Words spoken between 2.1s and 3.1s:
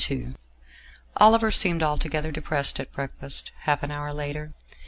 depressed at